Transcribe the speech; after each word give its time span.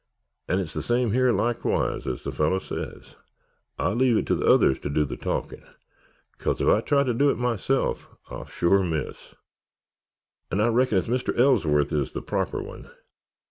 'An' 0.47 0.57
it's 0.57 0.73
the 0.73 0.81
same 0.81 1.11
here 1.11 1.31
likewise—ez 1.31 2.23
the 2.23 2.31
feller 2.31 2.59
sez. 2.59 3.13
I 3.77 3.91
leave 3.91 4.17
it 4.17 4.25
to 4.25 4.35
the 4.35 4.47
others 4.47 4.79
t'do 4.79 5.05
th'talkin'—'cause 5.05 6.59
if 6.59 6.67
I 6.67 6.81
try 6.81 7.03
t'do 7.03 7.29
it 7.29 7.37
myself 7.37 8.07
I'll 8.31 8.47
sure 8.47 8.81
miss. 8.81 9.35
'An' 10.49 10.59
I 10.59 10.69
reckon 10.69 10.97
as 10.97 11.05
Mr. 11.07 11.37
Ellsworth 11.39 11.93
is 11.93 12.13
the 12.13 12.23
proper 12.23 12.63
one. 12.63 12.89